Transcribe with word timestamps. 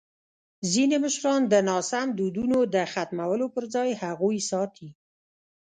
ځینې 0.71 0.97
مشران 1.03 1.41
د 1.49 1.55
ناسم 1.69 2.07
دودونو 2.19 2.57
د 2.73 2.75
ختمولو 2.93 3.45
پر 3.55 3.63
ځای 3.73 3.89
هغوی 4.03 4.37
ساتي. 4.49 4.89